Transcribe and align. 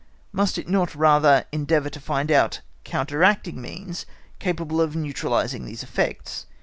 —must 0.31 0.57
it 0.57 0.67
not 0.67 0.95
rather 0.95 1.45
endeavour 1.51 1.87
to 1.87 1.99
find 1.99 2.31
out 2.31 2.61
counteracting 2.83 3.61
means 3.61 4.07
capable 4.39 4.81
of 4.81 4.95
neutralising 4.95 5.63
these 5.63 5.83
effects? 5.83 6.47